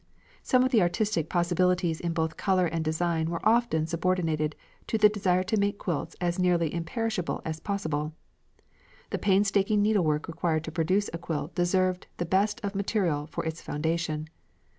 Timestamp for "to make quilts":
5.43-6.15